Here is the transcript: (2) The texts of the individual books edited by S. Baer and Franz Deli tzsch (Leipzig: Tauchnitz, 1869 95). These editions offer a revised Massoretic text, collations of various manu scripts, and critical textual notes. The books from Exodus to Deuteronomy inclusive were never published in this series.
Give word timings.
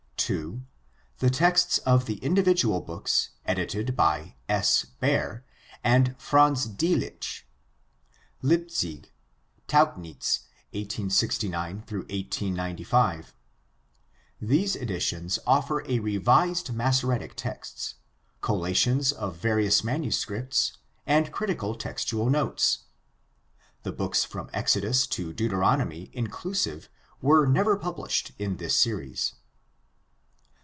(2) 0.33 0.61
The 1.17 1.29
texts 1.31 1.79
of 1.79 2.05
the 2.05 2.15
individual 2.17 2.79
books 2.79 3.31
edited 3.45 3.97
by 3.97 4.35
S. 4.47 4.85
Baer 4.85 5.43
and 5.83 6.15
Franz 6.21 6.65
Deli 6.67 7.09
tzsch 7.19 7.41
(Leipzig: 8.41 9.11
Tauchnitz, 9.67 10.43
1869 10.73 11.83
95). 12.55 13.33
These 14.39 14.75
editions 14.77 15.37
offer 15.45 15.83
a 15.89 15.99
revised 15.99 16.67
Massoretic 16.71 17.33
text, 17.35 17.95
collations 18.41 19.11
of 19.11 19.35
various 19.35 19.83
manu 19.83 20.11
scripts, 20.11 20.77
and 21.05 21.33
critical 21.33 21.75
textual 21.75 22.29
notes. 22.29 22.85
The 23.83 23.91
books 23.91 24.23
from 24.23 24.49
Exodus 24.53 25.07
to 25.07 25.33
Deuteronomy 25.33 26.09
inclusive 26.13 26.87
were 27.21 27.45
never 27.45 27.75
published 27.75 28.31
in 28.39 28.55
this 28.57 28.77
series. 28.77 29.33